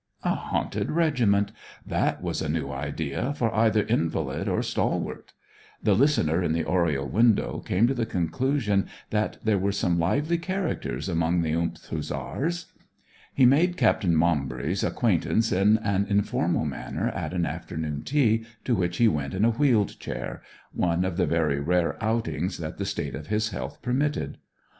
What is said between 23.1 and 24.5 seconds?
of his health permitted.